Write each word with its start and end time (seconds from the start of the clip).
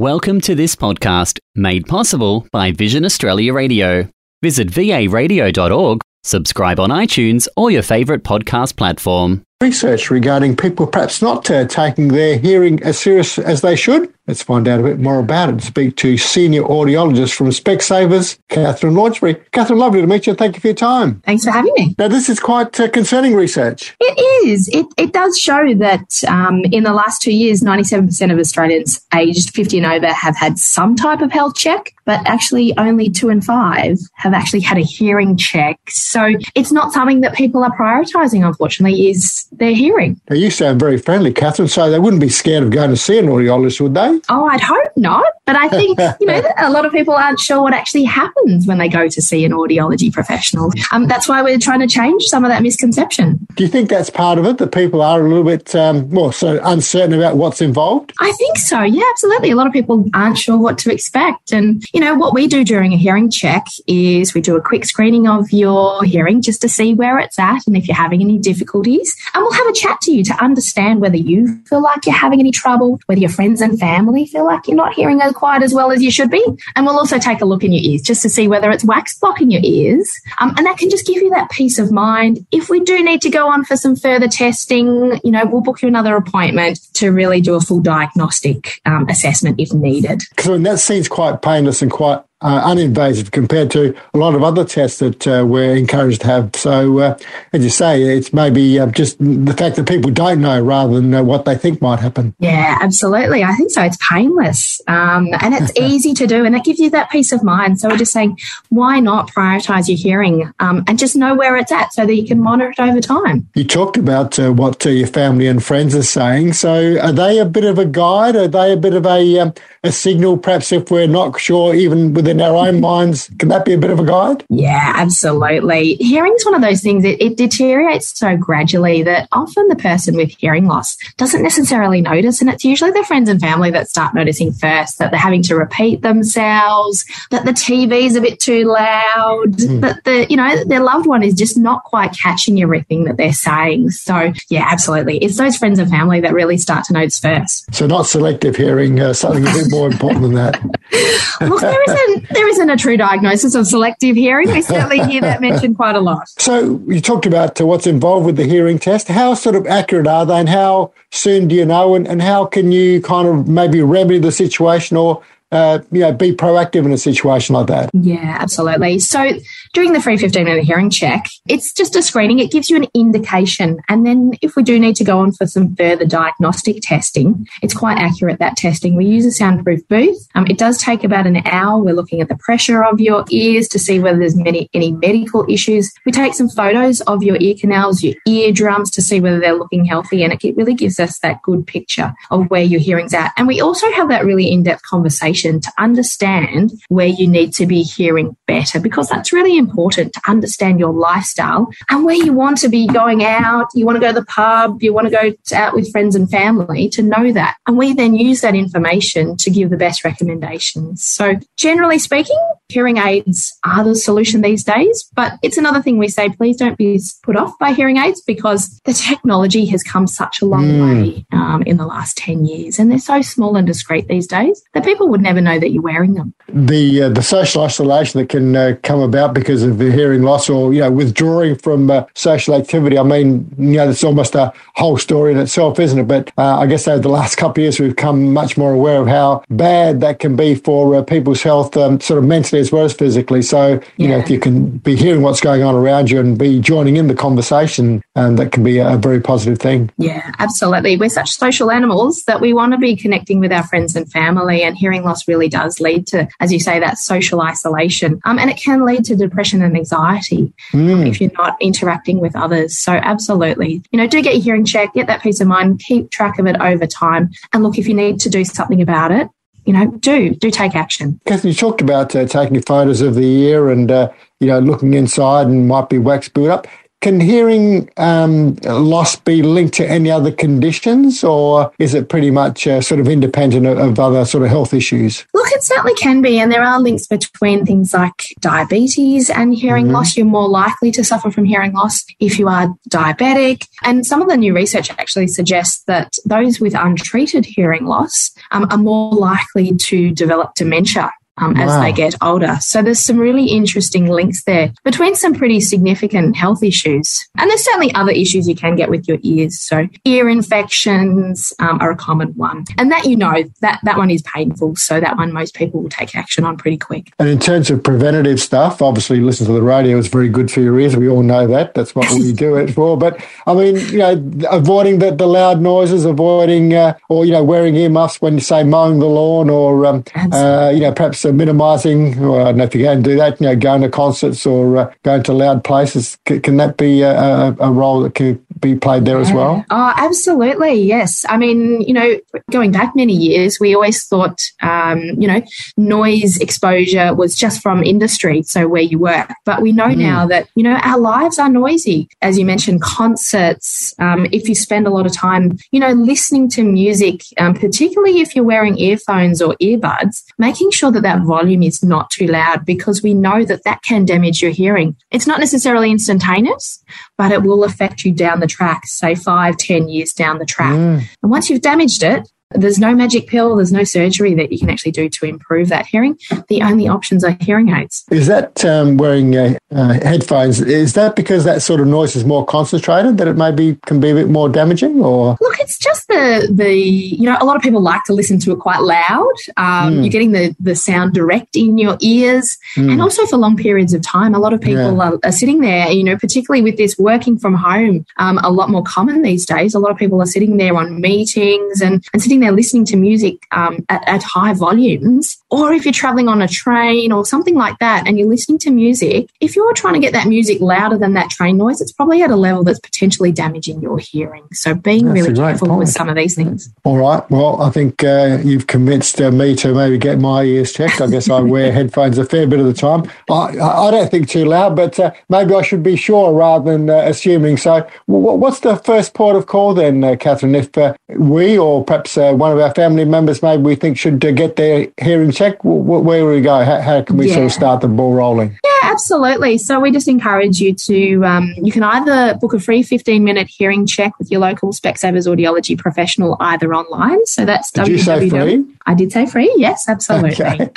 Welcome 0.00 0.40
to 0.42 0.54
this 0.54 0.76
podcast, 0.76 1.40
made 1.54 1.86
possible 1.86 2.46
by 2.52 2.72
Vision 2.72 3.04
Australia 3.04 3.52
Radio. 3.52 4.08
Visit 4.42 4.68
varadio.org, 4.68 6.00
subscribe 6.24 6.80
on 6.80 6.88
iTunes 6.88 7.46
or 7.54 7.70
your 7.70 7.82
favourite 7.82 8.22
podcast 8.22 8.76
platform. 8.76 9.42
Research 9.62 10.10
regarding 10.10 10.56
people 10.56 10.86
perhaps 10.86 11.20
not 11.20 11.50
uh, 11.50 11.66
taking 11.66 12.08
their 12.08 12.38
hearing 12.38 12.82
as 12.82 12.98
serious 12.98 13.38
as 13.38 13.60
they 13.60 13.76
should. 13.76 14.10
Let's 14.30 14.44
find 14.44 14.68
out 14.68 14.78
a 14.78 14.84
bit 14.84 15.00
more 15.00 15.18
about 15.18 15.52
it. 15.52 15.60
Speak 15.60 15.96
to 15.96 16.16
senior 16.16 16.62
audiologist 16.62 17.34
from 17.34 17.48
Specsavers, 17.48 18.38
Catherine 18.48 18.94
Launchbury. 18.94 19.42
Catherine, 19.50 19.80
lovely 19.80 20.02
to 20.02 20.06
meet 20.06 20.28
you. 20.28 20.34
Thank 20.34 20.54
you 20.54 20.60
for 20.60 20.68
your 20.68 20.76
time. 20.76 21.20
Thanks 21.22 21.42
for 21.42 21.50
having 21.50 21.72
me. 21.76 21.96
Now, 21.98 22.06
this 22.06 22.28
is 22.28 22.38
quite 22.38 22.78
uh, 22.78 22.88
concerning 22.90 23.34
research. 23.34 23.96
It 23.98 24.46
is. 24.46 24.68
It, 24.68 24.86
it 24.96 25.12
does 25.12 25.36
show 25.36 25.74
that 25.74 26.22
um, 26.28 26.62
in 26.66 26.84
the 26.84 26.92
last 26.92 27.22
two 27.22 27.32
years, 27.32 27.60
97% 27.60 28.32
of 28.32 28.38
Australians 28.38 29.04
aged 29.12 29.52
50 29.52 29.78
and 29.78 29.86
over 29.86 30.06
have 30.06 30.36
had 30.36 30.60
some 30.60 30.94
type 30.94 31.22
of 31.22 31.32
health 31.32 31.56
check, 31.56 31.92
but 32.04 32.24
actually 32.24 32.72
only 32.78 33.10
two 33.10 33.30
and 33.30 33.44
five 33.44 33.98
have 34.14 34.32
actually 34.32 34.60
had 34.60 34.78
a 34.78 34.82
hearing 34.82 35.36
check. 35.36 35.80
So 35.88 36.34
it's 36.54 36.70
not 36.70 36.92
something 36.92 37.22
that 37.22 37.34
people 37.34 37.64
are 37.64 37.76
prioritising, 37.76 38.46
unfortunately, 38.46 39.08
is 39.10 39.48
their 39.50 39.74
hearing. 39.74 40.20
Now, 40.30 40.36
you 40.36 40.50
sound 40.50 40.78
very 40.78 40.98
friendly, 40.98 41.32
Catherine, 41.32 41.66
so 41.66 41.90
they 41.90 41.98
wouldn't 41.98 42.22
be 42.22 42.28
scared 42.28 42.62
of 42.62 42.70
going 42.70 42.90
to 42.90 42.96
see 42.96 43.18
an 43.18 43.26
audiologist, 43.26 43.80
would 43.80 43.94
they? 43.94 44.19
Oh, 44.28 44.46
I'd 44.46 44.60
hope 44.60 44.92
not. 44.96 45.24
But 45.46 45.56
I 45.56 45.68
think, 45.68 45.98
you 46.20 46.26
know, 46.26 46.42
a 46.58 46.70
lot 46.70 46.86
of 46.86 46.92
people 46.92 47.14
aren't 47.14 47.40
sure 47.40 47.62
what 47.62 47.72
actually 47.72 48.04
happens 48.04 48.66
when 48.66 48.78
they 48.78 48.88
go 48.88 49.08
to 49.08 49.22
see 49.22 49.44
an 49.44 49.52
audiology 49.52 50.12
professional. 50.12 50.70
Um, 50.92 51.08
that's 51.08 51.28
why 51.28 51.42
we're 51.42 51.58
trying 51.58 51.80
to 51.80 51.88
change 51.88 52.24
some 52.24 52.44
of 52.44 52.50
that 52.50 52.62
misconception. 52.62 53.46
Do 53.56 53.64
you 53.64 53.68
think 53.68 53.88
that's 53.88 54.10
part 54.10 54.38
of 54.38 54.44
it, 54.44 54.58
that 54.58 54.72
people 54.72 55.02
are 55.02 55.20
a 55.20 55.28
little 55.28 55.44
bit 55.44 55.74
um, 55.74 56.08
more 56.10 56.32
so 56.32 56.60
uncertain 56.62 57.14
about 57.14 57.36
what's 57.36 57.60
involved? 57.60 58.12
I 58.20 58.32
think 58.32 58.58
so. 58.58 58.82
Yeah, 58.82 59.02
absolutely. 59.10 59.50
A 59.50 59.56
lot 59.56 59.66
of 59.66 59.72
people 59.72 60.04
aren't 60.14 60.38
sure 60.38 60.58
what 60.58 60.78
to 60.78 60.92
expect. 60.92 61.52
And, 61.52 61.82
you 61.92 62.00
know, 62.00 62.14
what 62.14 62.34
we 62.34 62.46
do 62.46 62.64
during 62.64 62.92
a 62.92 62.96
hearing 62.96 63.30
check 63.30 63.66
is 63.86 64.34
we 64.34 64.40
do 64.40 64.56
a 64.56 64.60
quick 64.60 64.84
screening 64.84 65.26
of 65.26 65.50
your 65.50 66.04
hearing 66.04 66.42
just 66.42 66.60
to 66.62 66.68
see 66.68 66.94
where 66.94 67.18
it's 67.18 67.38
at 67.38 67.66
and 67.66 67.76
if 67.76 67.88
you're 67.88 67.96
having 67.96 68.20
any 68.20 68.38
difficulties. 68.38 69.14
And 69.34 69.42
we'll 69.42 69.52
have 69.52 69.66
a 69.66 69.72
chat 69.72 70.00
to 70.02 70.12
you 70.12 70.22
to 70.24 70.34
understand 70.42 71.00
whether 71.00 71.16
you 71.16 71.60
feel 71.64 71.82
like 71.82 72.06
you're 72.06 72.14
having 72.14 72.40
any 72.40 72.50
trouble, 72.50 73.00
whether 73.06 73.20
your 73.20 73.30
friends 73.30 73.60
and 73.60 73.78
family 73.78 74.09
feel 74.26 74.44
like 74.44 74.66
you're 74.66 74.76
not 74.76 74.94
hearing 74.94 75.20
as 75.20 75.32
quite 75.32 75.62
as 75.62 75.74
well 75.74 75.90
as 75.90 76.02
you 76.02 76.10
should 76.10 76.30
be. 76.30 76.44
And 76.76 76.86
we'll 76.86 76.98
also 76.98 77.18
take 77.18 77.40
a 77.40 77.44
look 77.44 77.64
in 77.64 77.72
your 77.72 77.82
ears 77.82 78.02
just 78.02 78.22
to 78.22 78.28
see 78.28 78.48
whether 78.48 78.70
it's 78.70 78.84
wax 78.84 79.18
blocking 79.18 79.50
your 79.50 79.62
ears. 79.64 80.10
Um, 80.38 80.54
and 80.56 80.66
that 80.66 80.78
can 80.78 80.90
just 80.90 81.06
give 81.06 81.22
you 81.22 81.30
that 81.30 81.50
peace 81.50 81.78
of 81.78 81.90
mind. 81.90 82.46
If 82.50 82.68
we 82.68 82.80
do 82.80 83.02
need 83.02 83.22
to 83.22 83.30
go 83.30 83.48
on 83.48 83.64
for 83.64 83.76
some 83.76 83.96
further 83.96 84.28
testing, 84.28 85.20
you 85.24 85.30
know, 85.30 85.44
we'll 85.46 85.62
book 85.62 85.82
you 85.82 85.88
another 85.88 86.16
appointment 86.16 86.80
to 86.94 87.10
really 87.10 87.40
do 87.40 87.54
a 87.54 87.60
full 87.60 87.80
diagnostic 87.80 88.80
um, 88.86 89.08
assessment 89.08 89.60
if 89.60 89.72
needed. 89.72 90.22
I 90.38 90.56
that 90.58 90.78
seems 90.78 91.08
quite 91.08 91.42
painless 91.42 91.82
and 91.82 91.90
quite 91.90 92.22
uh, 92.42 92.62
uninvasive 92.62 93.30
compared 93.30 93.70
to 93.70 93.94
a 94.14 94.18
lot 94.18 94.34
of 94.34 94.42
other 94.42 94.64
tests 94.64 94.98
that 95.00 95.26
uh, 95.26 95.44
we're 95.46 95.76
encouraged 95.76 96.22
to 96.22 96.26
have. 96.26 96.56
So, 96.56 96.98
uh, 96.98 97.18
as 97.52 97.62
you 97.62 97.70
say, 97.70 98.02
it's 98.02 98.32
maybe 98.32 98.78
uh, 98.78 98.86
just 98.86 99.18
the 99.18 99.54
fact 99.56 99.76
that 99.76 99.86
people 99.86 100.10
don't 100.10 100.40
know 100.40 100.60
rather 100.60 100.94
than 100.94 101.10
know 101.10 101.22
what 101.22 101.44
they 101.44 101.54
think 101.54 101.82
might 101.82 102.00
happen. 102.00 102.34
Yeah, 102.38 102.78
absolutely. 102.80 103.44
I 103.44 103.54
think 103.54 103.70
so. 103.70 103.82
It's 103.82 103.98
painless 104.08 104.80
um, 104.88 105.28
and 105.40 105.54
it's 105.54 105.72
easy 105.78 106.14
to 106.14 106.26
do, 106.26 106.44
and 106.44 106.56
it 106.56 106.64
gives 106.64 106.78
you 106.78 106.88
that 106.90 107.10
peace 107.10 107.32
of 107.32 107.42
mind. 107.42 107.78
So, 107.80 107.88
we're 107.88 107.98
just 107.98 108.12
saying, 108.12 108.38
why 108.70 109.00
not 109.00 109.30
prioritize 109.30 109.88
your 109.88 109.98
hearing 109.98 110.50
um, 110.60 110.84
and 110.86 110.98
just 110.98 111.16
know 111.16 111.34
where 111.34 111.56
it's 111.56 111.72
at 111.72 111.92
so 111.92 112.06
that 112.06 112.14
you 112.14 112.26
can 112.26 112.40
monitor 112.40 112.70
it 112.70 112.80
over 112.80 113.00
time? 113.00 113.48
You 113.54 113.64
talked 113.64 113.98
about 113.98 114.38
uh, 114.38 114.52
what 114.52 114.86
uh, 114.86 114.90
your 114.90 115.08
family 115.08 115.46
and 115.46 115.62
friends 115.62 115.94
are 115.94 116.02
saying. 116.02 116.54
So, 116.54 116.98
are 117.00 117.12
they 117.12 117.38
a 117.38 117.44
bit 117.44 117.64
of 117.64 117.78
a 117.78 117.84
guide? 117.84 118.34
Are 118.34 118.48
they 118.48 118.72
a 118.72 118.78
bit 118.78 118.94
of 118.94 119.04
a, 119.04 119.38
um, 119.40 119.52
a 119.84 119.92
signal, 119.92 120.38
perhaps, 120.38 120.72
if 120.72 120.90
we're 120.90 121.06
not 121.06 121.38
sure, 121.38 121.74
even 121.74 122.14
within 122.30 122.46
our 122.46 122.68
own 122.68 122.80
minds? 122.80 123.30
Can 123.38 123.48
that 123.48 123.64
be 123.64 123.72
a 123.72 123.78
bit 123.78 123.90
of 123.90 123.98
a 123.98 124.04
guide? 124.04 124.44
Yeah, 124.48 124.92
absolutely. 124.96 125.94
Hearing 125.94 126.32
is 126.34 126.44
one 126.44 126.54
of 126.54 126.62
those 126.62 126.80
things, 126.80 127.04
it, 127.04 127.20
it 127.20 127.36
deteriorates 127.36 128.16
so 128.18 128.36
gradually 128.36 129.02
that 129.02 129.28
often 129.32 129.68
the 129.68 129.76
person 129.76 130.16
with 130.16 130.30
hearing 130.38 130.66
loss 130.66 130.96
doesn't 131.16 131.42
necessarily 131.42 132.00
notice. 132.00 132.40
And 132.40 132.50
it's 132.50 132.64
usually 132.64 132.92
their 132.92 133.04
friends 133.04 133.28
and 133.28 133.40
family 133.40 133.70
that 133.72 133.88
start 133.88 134.14
noticing 134.14 134.52
first 134.52 134.98
that 134.98 135.10
they're 135.10 135.20
having 135.20 135.42
to 135.44 135.56
repeat 135.56 136.02
themselves, 136.02 137.04
that 137.30 137.44
the 137.44 137.52
TV's 137.52 138.16
a 138.16 138.20
bit 138.20 138.38
too 138.38 138.64
loud, 138.64 139.52
mm. 139.52 139.80
that 139.80 140.04
the, 140.04 140.26
you 140.30 140.36
know, 140.36 140.64
their 140.64 140.80
loved 140.80 141.06
one 141.06 141.22
is 141.22 141.34
just 141.34 141.56
not 141.56 141.84
quite 141.84 142.12
catching 142.12 142.62
everything 142.62 143.04
that 143.04 143.16
they're 143.16 143.32
saying. 143.32 143.90
So, 143.90 144.32
yeah, 144.48 144.66
absolutely. 144.70 145.18
It's 145.18 145.36
those 145.36 145.56
friends 145.56 145.78
and 145.78 145.90
family 145.90 146.20
that 146.20 146.32
really 146.32 146.58
start 146.58 146.84
to 146.86 146.92
notice 146.92 147.18
first. 147.18 147.74
So, 147.74 147.86
not 147.86 148.06
selective 148.06 148.56
hearing, 148.56 149.00
uh, 149.00 149.12
something 149.12 149.46
a 149.46 149.52
bit 149.52 149.70
more 149.70 149.90
important 149.90 150.22
than 150.22 150.34
that. 150.34 150.62
Look, 151.40 151.60
there 151.60 151.82
isn't, 151.82 152.19
there 152.30 152.48
isn't 152.48 152.70
a 152.70 152.76
true 152.76 152.96
diagnosis 152.96 153.54
of 153.54 153.66
selective 153.66 154.16
hearing. 154.16 154.50
We 154.50 154.62
certainly 154.62 155.02
hear 155.04 155.20
that 155.22 155.40
mentioned 155.40 155.76
quite 155.76 155.96
a 155.96 156.00
lot. 156.00 156.28
So 156.38 156.82
you 156.86 157.00
talked 157.00 157.26
about 157.26 157.60
uh, 157.60 157.66
what's 157.66 157.86
involved 157.86 158.26
with 158.26 158.36
the 158.36 158.44
hearing 158.44 158.78
test. 158.78 159.08
How 159.08 159.34
sort 159.34 159.56
of 159.56 159.66
accurate 159.66 160.06
are 160.06 160.26
they 160.26 160.40
and 160.40 160.48
how 160.48 160.92
soon 161.10 161.48
do 161.48 161.54
you 161.54 161.66
know 161.66 161.94
and, 161.94 162.06
and 162.06 162.22
how 162.22 162.46
can 162.46 162.72
you 162.72 163.00
kind 163.02 163.28
of 163.28 163.48
maybe 163.48 163.82
remedy 163.82 164.18
the 164.18 164.32
situation 164.32 164.96
or 164.96 165.22
uh, 165.52 165.80
you 165.90 166.00
know, 166.00 166.12
be 166.12 166.32
proactive 166.32 166.84
in 166.84 166.92
a 166.92 166.98
situation 166.98 167.54
like 167.54 167.66
that. 167.66 167.90
Yeah, 167.92 168.36
absolutely. 168.40 168.98
So 169.00 169.32
during 169.72 169.92
the 169.92 170.00
free 170.00 170.16
15 170.16 170.44
minute 170.44 170.64
hearing 170.64 170.90
check, 170.90 171.26
it's 171.48 171.72
just 171.72 171.96
a 171.96 172.02
screening. 172.02 172.38
It 172.38 172.52
gives 172.52 172.70
you 172.70 172.76
an 172.76 172.86
indication. 172.94 173.80
And 173.88 174.06
then 174.06 174.32
if 174.42 174.54
we 174.54 174.62
do 174.62 174.78
need 174.78 174.96
to 174.96 175.04
go 175.04 175.18
on 175.18 175.32
for 175.32 175.46
some 175.46 175.74
further 175.74 176.06
diagnostic 176.06 176.78
testing, 176.82 177.46
it's 177.62 177.74
quite 177.74 177.98
accurate, 177.98 178.38
that 178.38 178.56
testing. 178.56 178.94
We 178.94 179.06
use 179.06 179.26
a 179.26 179.32
soundproof 179.32 179.86
booth. 179.88 180.28
Um, 180.34 180.46
it 180.46 180.58
does 180.58 180.78
take 180.78 181.02
about 181.02 181.26
an 181.26 181.42
hour. 181.46 181.82
We're 181.82 181.94
looking 181.94 182.20
at 182.20 182.28
the 182.28 182.36
pressure 182.36 182.84
of 182.84 183.00
your 183.00 183.24
ears 183.30 183.66
to 183.68 183.78
see 183.78 183.98
whether 183.98 184.18
there's 184.18 184.36
many, 184.36 184.70
any 184.72 184.92
medical 184.92 185.44
issues. 185.50 185.90
We 186.06 186.12
take 186.12 186.34
some 186.34 186.48
photos 186.48 187.00
of 187.02 187.22
your 187.22 187.36
ear 187.40 187.54
canals, 187.58 188.02
your 188.02 188.14
eardrums 188.26 188.90
to 188.92 189.02
see 189.02 189.20
whether 189.20 189.40
they're 189.40 189.54
looking 189.54 189.84
healthy. 189.84 190.22
And 190.22 190.32
it 190.32 190.56
really 190.56 190.74
gives 190.74 191.00
us 191.00 191.18
that 191.20 191.42
good 191.42 191.66
picture 191.66 192.14
of 192.30 192.48
where 192.50 192.62
your 192.62 192.80
hearing's 192.80 193.14
at. 193.14 193.32
And 193.36 193.48
we 193.48 193.60
also 193.60 193.90
have 193.92 194.08
that 194.08 194.24
really 194.24 194.50
in-depth 194.50 194.82
conversation 194.82 195.39
to 195.40 195.72
understand 195.78 196.72
where 196.88 197.06
you 197.06 197.26
need 197.26 197.52
to 197.54 197.66
be 197.66 197.82
hearing 197.82 198.36
better 198.46 198.80
because 198.80 199.08
that's 199.08 199.32
really 199.32 199.56
important 199.56 200.12
to 200.12 200.20
understand 200.28 200.78
your 200.78 200.92
lifestyle 200.92 201.70
and 201.88 202.04
where 202.04 202.16
you 202.16 202.32
want 202.32 202.58
to 202.58 202.68
be 202.68 202.86
going 202.86 203.24
out. 203.24 203.68
You 203.74 203.86
want 203.86 203.96
to 203.96 204.00
go 204.00 204.08
to 204.08 204.20
the 204.20 204.26
pub, 204.26 204.82
you 204.82 204.92
want 204.92 205.08
to 205.08 205.10
go 205.10 205.56
out 205.56 205.74
with 205.74 205.90
friends 205.90 206.14
and 206.14 206.30
family 206.30 206.88
to 206.90 207.02
know 207.02 207.32
that. 207.32 207.56
And 207.66 207.78
we 207.78 207.94
then 207.94 208.14
use 208.14 208.40
that 208.40 208.54
information 208.54 209.36
to 209.38 209.50
give 209.50 209.70
the 209.70 209.76
best 209.76 210.04
recommendations. 210.04 211.04
So 211.04 211.38
generally 211.56 211.98
speaking, 211.98 212.38
hearing 212.68 212.98
aids 212.98 213.56
are 213.64 213.84
the 213.84 213.94
solution 213.94 214.40
these 214.40 214.64
days, 214.64 215.08
but 215.14 215.34
it's 215.42 215.58
another 215.58 215.82
thing 215.82 215.98
we 215.98 216.08
say, 216.08 216.28
please 216.28 216.56
don't 216.56 216.76
be 216.76 217.00
put 217.22 217.36
off 217.36 217.58
by 217.58 217.72
hearing 217.72 217.96
aids 217.96 218.20
because 218.20 218.80
the 218.84 218.92
technology 218.92 219.66
has 219.66 219.82
come 219.82 220.06
such 220.06 220.40
a 220.40 220.44
long 220.44 220.64
mm. 220.64 220.80
way 220.82 221.26
um, 221.32 221.62
in 221.62 221.76
the 221.76 221.86
last 221.86 222.16
10 222.18 222.44
years 222.46 222.78
and 222.78 222.90
they're 222.90 222.98
so 222.98 223.22
small 223.22 223.56
and 223.56 223.66
discreet 223.66 224.08
these 224.08 224.26
days 224.26 224.62
that 224.74 224.84
people 224.84 225.08
would 225.08 225.20
never 225.20 225.29
know 225.38 225.58
that 225.58 225.70
you're 225.70 225.82
wearing 225.82 226.14
them. 226.14 226.34
The 226.48 227.02
uh, 227.02 227.08
the 227.10 227.22
social 227.22 227.62
isolation 227.62 228.20
that 228.20 228.28
can 228.28 228.56
uh, 228.56 228.76
come 228.82 229.00
about 229.00 229.34
because 229.34 229.62
of 229.62 229.78
the 229.78 229.92
hearing 229.92 230.22
loss 230.22 230.48
or 230.48 230.72
you 230.72 230.80
know 230.80 230.90
withdrawing 230.90 231.56
from 231.56 231.90
uh, 231.90 232.04
social 232.14 232.54
activity. 232.54 232.98
I 232.98 233.02
mean, 233.02 233.48
you 233.58 233.76
know, 233.76 233.90
it's 233.90 234.02
almost 234.02 234.34
a 234.34 234.52
whole 234.74 234.98
story 234.98 235.32
in 235.32 235.38
itself, 235.38 235.78
isn't 235.78 235.98
it? 235.98 236.08
But 236.08 236.32
uh, 236.36 236.58
I 236.58 236.66
guess 236.66 236.88
over 236.88 237.00
the 237.00 237.08
last 237.08 237.36
couple 237.36 237.60
of 237.60 237.64
years, 237.64 237.78
we've 237.78 237.94
become 237.94 238.32
much 238.32 238.56
more 238.56 238.72
aware 238.72 239.00
of 239.00 239.06
how 239.06 239.44
bad 239.50 240.00
that 240.00 240.18
can 240.18 240.34
be 240.34 240.54
for 240.54 240.96
uh, 240.96 241.02
people's 241.02 241.42
health, 241.42 241.76
um, 241.76 242.00
sort 242.00 242.18
of 242.18 242.24
mentally 242.24 242.60
as 242.60 242.72
well 242.72 242.84
as 242.84 242.92
physically. 242.92 243.42
So 243.42 243.74
you 243.74 243.82
yeah. 243.96 244.08
know, 244.08 244.18
if 244.18 244.30
you 244.30 244.40
can 244.40 244.78
be 244.78 244.96
hearing 244.96 245.22
what's 245.22 245.40
going 245.40 245.62
on 245.62 245.74
around 245.74 246.10
you 246.10 246.18
and 246.18 246.38
be 246.38 246.58
joining 246.60 246.96
in 246.96 247.06
the 247.06 247.14
conversation, 247.14 248.02
and 248.16 248.26
um, 248.26 248.36
that 248.36 248.52
can 248.52 248.62
be 248.62 248.78
a 248.78 248.96
very 248.96 249.20
positive 249.20 249.58
thing. 249.58 249.90
Yeah, 249.98 250.32
absolutely. 250.38 250.96
We're 250.96 251.08
such 251.08 251.30
social 251.30 251.70
animals 251.70 252.24
that 252.24 252.40
we 252.40 252.52
want 252.52 252.72
to 252.72 252.78
be 252.78 252.96
connecting 252.96 253.40
with 253.40 253.52
our 253.52 253.66
friends 253.66 253.96
and 253.96 254.10
family, 254.10 254.62
and 254.62 254.76
hearing 254.76 255.04
loss 255.04 255.19
really 255.28 255.48
does 255.48 255.80
lead 255.80 256.06
to, 256.08 256.28
as 256.40 256.52
you 256.52 256.60
say, 256.60 256.78
that 256.80 256.98
social 256.98 257.40
isolation. 257.40 258.20
Um, 258.24 258.38
and 258.38 258.50
it 258.50 258.56
can 258.56 258.84
lead 258.84 259.04
to 259.06 259.16
depression 259.16 259.62
and 259.62 259.76
anxiety 259.76 260.52
mm. 260.72 261.08
if 261.08 261.20
you're 261.20 261.30
not 261.32 261.56
interacting 261.60 262.20
with 262.20 262.36
others. 262.36 262.78
So, 262.78 262.92
absolutely, 262.92 263.82
you 263.90 263.98
know, 263.98 264.06
do 264.06 264.22
get 264.22 264.34
your 264.34 264.42
hearing 264.42 264.64
checked, 264.64 264.94
get 264.94 265.06
that 265.06 265.22
peace 265.22 265.40
of 265.40 265.48
mind, 265.48 265.80
keep 265.80 266.10
track 266.10 266.38
of 266.38 266.46
it 266.46 266.60
over 266.60 266.86
time. 266.86 267.30
And 267.52 267.62
look, 267.62 267.78
if 267.78 267.86
you 267.88 267.94
need 267.94 268.20
to 268.20 268.30
do 268.30 268.44
something 268.44 268.80
about 268.80 269.10
it, 269.10 269.28
you 269.64 269.72
know, 269.72 269.86
do 269.98 270.30
do 270.30 270.50
take 270.50 270.74
action. 270.74 271.20
Catherine, 271.26 271.52
you 271.52 271.58
talked 271.58 271.80
about 271.80 272.14
uh, 272.16 272.26
taking 272.26 272.60
photos 272.62 273.00
of 273.00 273.14
the 273.14 273.26
ear 273.42 273.68
and 273.70 273.90
uh, 273.90 274.10
you 274.40 274.48
know 274.48 274.58
looking 274.58 274.94
inside 274.94 275.46
and 275.46 275.68
might 275.68 275.88
be 275.88 275.98
wax 275.98 276.28
build 276.28 276.48
up 276.48 276.66
can 277.00 277.18
hearing 277.18 277.88
um, 277.96 278.54
loss 278.56 279.16
be 279.16 279.42
linked 279.42 279.74
to 279.74 279.88
any 279.88 280.10
other 280.10 280.30
conditions, 280.30 281.24
or 281.24 281.72
is 281.78 281.94
it 281.94 282.08
pretty 282.08 282.30
much 282.30 282.66
uh, 282.66 282.80
sort 282.80 283.00
of 283.00 283.08
independent 283.08 283.66
of, 283.66 283.78
of, 283.78 283.98
other 283.98 284.24
sort 284.24 284.44
of 284.44 284.50
health 284.50 284.74
issues? 284.74 285.24
Look, 285.32 285.50
it 285.52 285.62
certainly 285.62 285.94
can 285.94 286.20
be, 286.20 286.38
and 286.38 286.52
there 286.52 286.62
are 286.62 286.80
links 286.80 287.06
between 287.06 287.64
things 287.64 287.94
like 287.94 288.34
diabetes 288.40 289.30
and 289.30 289.54
hearing 289.54 289.86
mm-hmm. 289.86 289.94
loss. 289.94 290.16
You're 290.16 290.26
more 290.26 290.48
likely 290.48 290.90
to 290.92 291.02
suffer 291.02 291.30
from 291.30 291.44
hearing 291.44 291.72
loss 291.72 292.04
if 292.18 292.38
you 292.38 292.48
are 292.48 292.74
diabetic, 292.90 293.66
and 293.82 294.06
some 294.06 294.20
of 294.20 294.28
the 294.28 294.36
new 294.36 294.54
research 294.54 294.90
actually 294.90 295.28
suggests 295.28 295.82
that 295.84 296.16
those 296.26 296.60
with 296.60 296.74
untreated 296.74 297.46
hearing 297.46 297.86
loss 297.86 298.30
um, 298.50 298.66
are 298.70 298.78
more 298.78 299.12
likely 299.12 299.74
to 299.76 300.10
develop 300.12 300.54
dementia 300.54 301.10
um, 301.40 301.54
wow. 301.54 301.64
as 301.64 301.80
they 301.80 301.92
get 301.92 302.14
older. 302.22 302.56
So 302.60 302.82
there's 302.82 303.00
some 303.00 303.18
really 303.18 303.46
interesting 303.46 304.06
links 304.06 304.44
there 304.44 304.72
between 304.84 305.14
some 305.14 305.34
pretty 305.34 305.60
significant 305.60 306.36
health 306.36 306.62
issues. 306.62 307.28
And 307.38 307.50
there's 307.50 307.64
certainly 307.64 307.92
other 307.94 308.12
issues 308.12 308.48
you 308.48 308.54
can 308.54 308.76
get 308.76 308.90
with 308.90 309.08
your 309.08 309.18
ears. 309.22 309.58
So 309.60 309.88
ear 310.04 310.28
infections 310.28 311.52
um, 311.58 311.80
are 311.80 311.90
a 311.90 311.96
common 311.96 312.28
one. 312.36 312.64
And 312.78 312.90
that 312.92 313.06
you 313.06 313.16
know, 313.16 313.44
that, 313.60 313.80
that 313.84 313.96
one 313.96 314.10
is 314.10 314.22
painful. 314.22 314.76
So 314.76 315.00
that 315.00 315.16
one 315.16 315.32
most 315.32 315.54
people 315.54 315.82
will 315.82 315.90
take 315.90 316.14
action 316.14 316.44
on 316.44 316.56
pretty 316.56 316.76
quick. 316.76 317.12
And 317.18 317.28
in 317.28 317.38
terms 317.38 317.70
of 317.70 317.82
preventative 317.82 318.40
stuff, 318.40 318.82
obviously 318.82 319.20
listen 319.20 319.46
to 319.46 319.52
the 319.52 319.62
radio 319.62 319.98
is 319.98 320.08
very 320.08 320.28
good 320.28 320.50
for 320.50 320.60
your 320.60 320.78
ears. 320.78 320.96
We 320.96 321.08
all 321.08 321.22
know 321.22 321.46
that. 321.46 321.74
That's 321.74 321.94
what 321.94 322.10
we 322.12 322.32
do 322.32 322.56
it 322.56 322.72
for. 322.72 322.96
But 322.96 323.24
I 323.46 323.54
mean, 323.54 323.76
you 323.76 323.98
know, 323.98 324.30
avoiding 324.50 324.98
the, 324.98 325.12
the 325.12 325.26
loud 325.26 325.60
noises, 325.60 326.04
avoiding 326.04 326.74
uh, 326.74 326.96
or, 327.08 327.24
you 327.24 327.32
know, 327.32 327.42
wearing 327.42 327.76
earmuffs 327.76 328.20
when 328.20 328.34
you 328.34 328.40
say 328.40 328.62
mowing 328.62 328.98
the 328.98 329.06
lawn 329.06 329.50
or, 329.50 329.86
um, 329.86 330.04
uh, 330.32 330.70
you 330.74 330.80
know, 330.80 330.92
perhaps 330.92 331.24
minimising, 331.32 332.14
I 332.14 332.44
don't 332.44 332.56
know 332.56 332.64
if 332.64 332.74
you 332.74 332.88
and 332.88 333.04
do 333.04 333.16
that, 333.16 333.40
you 333.40 333.46
know, 333.46 333.56
going 333.56 333.82
to 333.82 333.88
concerts 333.88 334.46
or 334.46 334.76
uh, 334.76 334.92
going 335.02 335.22
to 335.24 335.32
loud 335.32 335.64
places, 335.64 336.18
can, 336.26 336.40
can 336.40 336.56
that 336.56 336.76
be 336.76 337.02
a, 337.02 337.12
a, 337.12 337.56
a, 337.60 337.70
role 337.70 338.00
that 338.00 338.14
can 338.14 338.44
be 338.60 338.74
played 338.76 339.04
there 339.04 339.18
as 339.18 339.32
well? 339.32 339.64
Oh, 339.70 339.92
absolutely, 339.96 340.74
yes. 340.82 341.24
I 341.28 341.36
mean, 341.36 341.80
you 341.82 341.94
know, 341.94 342.18
going 342.50 342.72
back 342.72 342.94
many 342.94 343.14
years, 343.14 343.58
we 343.60 343.74
always 343.74 344.04
thought, 344.06 344.40
um, 344.62 345.00
you 345.18 345.28
know, 345.28 345.42
noise 345.76 346.38
exposure 346.38 347.14
was 347.14 347.34
just 347.34 347.62
from 347.62 347.82
industry, 347.82 348.42
so 348.42 348.68
where 348.68 348.82
you 348.82 348.98
work. 348.98 349.30
But 349.44 349.62
we 349.62 349.72
know 349.72 349.88
mm. 349.88 349.98
now 349.98 350.26
that, 350.26 350.48
you 350.54 350.62
know, 350.62 350.76
our 350.82 350.98
lives 350.98 351.38
are 351.38 351.48
noisy. 351.48 352.08
As 352.22 352.38
you 352.38 352.44
mentioned, 352.44 352.82
concerts, 352.82 353.94
um, 353.98 354.26
if 354.32 354.48
you 354.48 354.54
spend 354.54 354.86
a 354.86 354.90
lot 354.90 355.06
of 355.06 355.14
time, 355.14 355.58
you 355.70 355.80
know, 355.80 355.92
listening 355.92 356.48
to 356.50 356.62
music, 356.62 357.22
um, 357.38 357.54
particularly 357.54 358.20
if 358.20 358.34
you're 358.34 358.44
wearing 358.44 358.78
earphones 358.78 359.40
or 359.40 359.54
earbuds, 359.62 360.24
making 360.38 360.70
sure 360.70 360.90
that 360.90 361.02
that 361.02 361.19
volume 361.26 361.62
is 361.62 361.82
not 361.82 362.10
too 362.10 362.26
loud 362.26 362.64
because 362.64 363.02
we 363.02 363.14
know 363.14 363.44
that 363.44 363.64
that 363.64 363.82
can 363.82 364.04
damage 364.04 364.42
your 364.42 364.50
hearing. 364.50 364.96
It's 365.10 365.26
not 365.26 365.40
necessarily 365.40 365.90
instantaneous, 365.90 366.82
but 367.16 367.32
it 367.32 367.42
will 367.42 367.64
affect 367.64 368.04
you 368.04 368.12
down 368.12 368.40
the 368.40 368.46
track, 368.46 368.82
say 368.86 369.14
five, 369.14 369.56
ten 369.56 369.88
years 369.88 370.12
down 370.12 370.38
the 370.38 370.46
track. 370.46 370.74
Mm. 370.74 371.02
And 371.22 371.30
once 371.30 371.50
you've 371.50 371.62
damaged 371.62 372.02
it, 372.02 372.28
there's 372.52 372.80
no 372.80 372.94
magic 372.94 373.28
pill, 373.28 373.56
there's 373.56 373.72
no 373.72 373.84
surgery 373.84 374.34
that 374.34 374.50
you 374.50 374.58
can 374.58 374.70
actually 374.70 374.90
do 374.90 375.08
to 375.08 375.26
improve 375.26 375.68
that 375.68 375.86
hearing. 375.86 376.18
The 376.48 376.62
only 376.62 376.88
options 376.88 377.22
are 377.22 377.36
hearing 377.40 377.68
aids. 377.68 378.04
Is 378.10 378.26
that 378.26 378.64
um, 378.64 378.96
wearing 378.96 379.36
uh, 379.36 379.56
uh, 379.70 379.92
headphones? 380.02 380.60
Is 380.60 380.94
that 380.94 381.14
because 381.14 381.44
that 381.44 381.62
sort 381.62 381.80
of 381.80 381.86
noise 381.86 382.16
is 382.16 382.24
more 382.24 382.44
concentrated 382.44 383.18
that 383.18 383.28
it 383.28 383.36
maybe 383.36 383.78
can 383.86 384.00
be 384.00 384.10
a 384.10 384.14
bit 384.14 384.28
more 384.28 384.48
damaging? 384.48 385.00
Or 385.00 385.36
look, 385.40 385.60
it's 385.60 385.78
just 385.78 385.99
the 386.10 386.48
the 386.52 386.74
you 386.74 387.24
know 387.24 387.36
a 387.40 387.44
lot 387.44 387.56
of 387.56 387.62
people 387.62 387.80
like 387.80 388.04
to 388.04 388.12
listen 388.12 388.38
to 388.40 388.52
it 388.52 388.58
quite 388.58 388.80
loud. 388.80 389.34
Um, 389.56 389.94
mm. 389.94 390.02
You're 390.02 390.10
getting 390.10 390.32
the 390.32 390.54
the 390.60 390.74
sound 390.74 391.14
direct 391.14 391.56
in 391.56 391.78
your 391.78 391.96
ears, 392.00 392.58
mm. 392.74 392.90
and 392.90 393.00
also 393.00 393.24
for 393.26 393.36
long 393.36 393.56
periods 393.56 393.94
of 393.94 394.02
time. 394.02 394.34
A 394.34 394.38
lot 394.38 394.52
of 394.52 394.60
people 394.60 394.96
yeah. 394.96 395.10
are, 395.10 395.18
are, 395.24 395.32
sitting 395.32 395.60
there, 395.60 395.90
you 395.90 396.04
know, 396.04 396.16
particularly 396.16 396.62
with 396.62 396.76
this 396.76 396.98
working 396.98 397.38
from 397.38 397.54
home, 397.54 398.04
um, 398.18 398.38
a 398.38 398.50
lot 398.50 398.68
more 398.68 398.82
common 398.82 399.22
these 399.22 399.46
days. 399.46 399.74
A 399.74 399.78
lot 399.78 399.90
of 399.90 399.96
people 399.96 400.20
are 400.20 400.26
sitting 400.26 400.56
there 400.56 400.76
on 400.76 401.00
meetings 401.00 401.80
and 401.80 402.04
and 402.12 402.22
sitting 402.22 402.40
there 402.40 402.52
listening 402.52 402.84
to 402.86 402.96
music 402.96 403.46
um, 403.52 403.84
at, 403.88 404.06
at 404.08 404.22
high 404.22 404.52
volumes, 404.52 405.42
or 405.50 405.72
if 405.72 405.84
you're 405.84 405.92
traveling 405.92 406.28
on 406.28 406.42
a 406.42 406.48
train 406.48 407.12
or 407.12 407.24
something 407.24 407.54
like 407.54 407.78
that 407.78 408.06
and 408.06 408.18
you're 408.18 408.28
listening 408.28 408.58
to 408.58 408.70
music, 408.70 409.30
if 409.40 409.56
you're 409.56 409.72
trying 409.74 409.94
to 409.94 410.00
get 410.00 410.12
that 410.12 410.26
music 410.26 410.60
louder 410.60 410.98
than 410.98 411.14
that 411.14 411.30
train 411.30 411.56
noise, 411.56 411.80
it's 411.80 411.92
probably 411.92 412.22
at 412.22 412.30
a 412.30 412.36
level 412.36 412.64
that's 412.64 412.80
potentially 412.80 413.32
damaging 413.32 413.80
your 413.80 413.98
hearing. 413.98 414.46
So 414.52 414.74
being 414.74 415.06
that's 415.06 415.14
really 415.14 415.34
careful 415.34 415.68
point. 415.68 415.78
with 415.80 415.88
some 416.00 416.08
of 416.08 416.16
these 416.16 416.34
things. 416.34 416.72
All 416.84 416.96
right. 416.96 417.28
Well, 417.30 417.60
I 417.60 417.70
think 417.70 418.02
uh, 418.02 418.38
you've 418.42 418.66
convinced 418.66 419.20
uh, 419.20 419.30
me 419.30 419.54
to 419.56 419.74
maybe 419.74 419.98
get 419.98 420.18
my 420.18 420.42
ears 420.42 420.72
checked. 420.72 421.00
I 421.00 421.08
guess 421.08 421.28
I 421.28 421.40
wear 421.54 421.72
headphones 421.72 422.16
a 422.16 422.24
fair 422.24 422.46
bit 422.46 422.58
of 422.58 422.66
the 422.66 422.72
time. 422.72 423.04
I, 423.28 423.58
I 423.58 423.90
don't 423.90 424.10
think 424.10 424.28
too 424.28 424.46
loud, 424.46 424.76
but 424.76 424.98
uh, 424.98 425.12
maybe 425.28 425.54
I 425.54 425.62
should 425.62 425.82
be 425.82 425.96
sure 425.96 426.32
rather 426.32 426.72
than 426.72 426.88
uh, 426.88 427.02
assuming. 427.04 427.58
So, 427.58 427.86
what's 428.06 428.60
the 428.60 428.76
first 428.76 429.12
port 429.12 429.36
of 429.36 429.46
call 429.46 429.74
then, 429.74 430.02
uh, 430.02 430.16
Catherine? 430.16 430.54
If 430.54 430.76
uh, 430.78 430.94
we 431.08 431.58
or 431.58 431.84
perhaps 431.84 432.16
one 432.16 432.52
of 432.52 432.58
our 432.58 432.74
family 432.74 433.04
members 433.04 433.42
maybe 433.42 433.62
we 433.62 433.74
think 433.74 433.98
should 433.98 434.18
get 434.20 434.56
their 434.56 434.88
hearing 435.00 435.32
checked, 435.32 435.64
where 435.64 436.20
do 436.20 436.26
we 436.28 436.40
go? 436.40 436.64
How, 436.64 436.80
how 436.80 437.02
can 437.02 437.18
we 437.18 437.28
yeah. 437.28 437.34
sort 437.34 437.46
of 437.46 437.52
start 437.52 437.80
the 437.82 437.88
ball 437.88 438.14
rolling? 438.14 438.58
Yeah, 438.64 438.90
absolutely. 438.90 439.58
So 439.58 439.80
we 439.80 439.90
just 439.90 440.08
encourage 440.08 440.60
you 440.60 440.74
to, 440.74 441.24
um, 441.24 441.54
you 441.62 441.72
can 441.72 441.82
either 441.82 442.38
book 442.38 442.54
a 442.54 442.60
free 442.60 442.82
15 442.82 443.22
minute 443.22 443.48
hearing 443.48 443.86
check 443.86 444.18
with 444.18 444.30
your 444.30 444.40
local 444.40 444.72
Specsavers 444.72 445.26
audiology 445.26 445.78
professional 445.90 446.36
either 446.40 446.74
online. 446.74 447.24
So 447.26 447.44
that's 447.44 447.70
did 447.70 447.98
www. 447.98 448.66
I 448.86 448.94
did 448.94 449.12
say 449.12 449.26
free. 449.26 449.52
Yes, 449.56 449.86
absolutely. 449.88 450.32
Okay. 450.32 450.58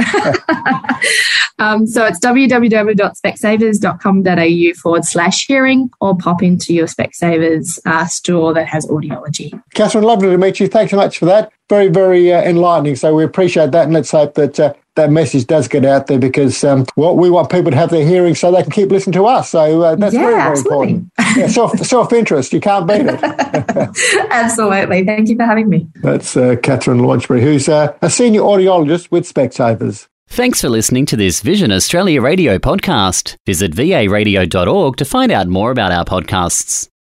um, 1.59 1.87
so 1.87 2.05
it's 2.05 2.19
www.specsavers.com.au 2.19 4.81
forward 4.81 5.05
slash 5.05 5.47
hearing 5.47 5.89
or 6.01 6.17
pop 6.17 6.43
into 6.43 6.73
your 6.73 6.87
Specsavers 6.87 7.79
uh, 7.85 8.05
store 8.05 8.53
that 8.53 8.67
has 8.67 8.85
audiology. 8.87 9.57
Catherine, 9.73 10.03
lovely 10.03 10.29
to 10.29 10.37
meet 10.37 10.59
you. 10.59 10.67
Thanks 10.67 10.91
so 10.91 10.97
much 10.97 11.17
for 11.17 11.23
that. 11.25 11.53
Very, 11.69 11.87
very 11.87 12.33
uh, 12.33 12.41
enlightening. 12.41 12.97
So 12.97 13.15
we 13.15 13.23
appreciate 13.23 13.71
that. 13.71 13.85
And 13.85 13.93
let's 13.93 14.11
hope 14.11 14.33
that 14.35 14.59
uh, 14.59 14.73
that 14.95 15.11
message 15.11 15.47
does 15.47 15.67
get 15.67 15.85
out 15.85 16.07
there 16.07 16.19
because 16.19 16.63
um, 16.63 16.85
well, 16.95 17.15
we 17.15 17.29
want 17.29 17.49
people 17.51 17.71
to 17.71 17.77
have 17.77 17.89
their 17.89 18.05
hearing 18.05 18.35
so 18.35 18.51
they 18.51 18.61
can 18.61 18.71
keep 18.71 18.89
listening 18.89 19.13
to 19.13 19.25
us. 19.25 19.49
So 19.49 19.81
uh, 19.81 19.95
that's 19.95 20.13
yeah, 20.13 20.21
very, 20.21 20.33
very 20.33 20.49
absolutely. 20.49 20.89
important. 20.93 21.11
Yeah, 21.37 21.47
self 21.47 21.79
self 21.85 22.13
interest, 22.13 22.53
you 22.53 22.59
can't 22.59 22.87
beat 22.87 23.05
it. 23.05 23.19
absolutely. 24.31 25.05
Thank 25.05 25.29
you 25.29 25.35
for 25.35 25.43
having 25.45 25.69
me. 25.69 25.87
That's 25.95 26.37
uh, 26.37 26.55
Catherine 26.61 26.99
Launchbury, 26.99 27.41
who's 27.41 27.67
uh, 27.67 27.95
a 28.01 28.09
senior 28.09 28.41
audiologist 28.41 29.11
with 29.11 29.31
Specsavers. 29.31 30.07
Thanks 30.27 30.61
for 30.61 30.69
listening 30.69 31.05
to 31.07 31.15
this 31.15 31.41
Vision 31.41 31.71
Australia 31.71 32.21
radio 32.21 32.57
podcast. 32.57 33.35
Visit 33.45 33.73
varadio.org 33.73 34.95
to 34.97 35.05
find 35.05 35.31
out 35.31 35.47
more 35.47 35.69
about 35.69 35.91
our 35.91 36.05
podcasts. 36.05 36.89